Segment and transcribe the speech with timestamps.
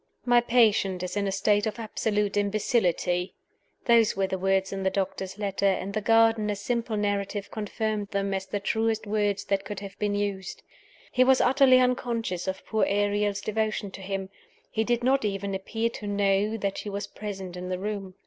[0.25, 3.35] "My patient is in a state of absolute imbecility"
[3.85, 8.33] those were the words in the doctor's letter; and the gardener's simple narrative confirmed them
[8.33, 10.63] as the truest words that could have been used.
[11.11, 14.29] He was utterly unconscious of poor Ariel's devotion to him
[14.71, 18.15] he did not even appear to know that she was present in the room.